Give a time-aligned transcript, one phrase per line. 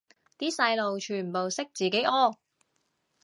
[0.39, 2.33] 啲細路全部識自己屙